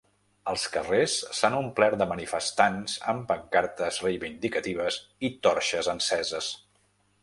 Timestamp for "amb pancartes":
3.15-4.03